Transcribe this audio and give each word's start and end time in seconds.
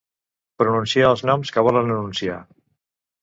Pronunciar 0.61 1.03
els 1.15 1.21
noms 1.31 1.53
que 1.57 1.63
volem 1.67 1.91
anunciar. 1.93 2.39